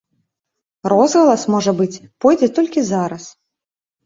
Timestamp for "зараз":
2.91-3.29